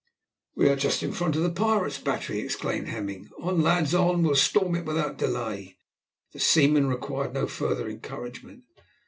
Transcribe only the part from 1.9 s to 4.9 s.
battery," exclaimed Hemming; "on, lads, on! we'll storm it